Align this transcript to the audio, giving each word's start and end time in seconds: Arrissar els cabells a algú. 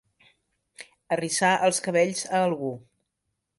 Arrissar 1.17 1.53
els 1.69 1.83
cabells 1.89 2.25
a 2.31 2.43
algú. 2.49 2.75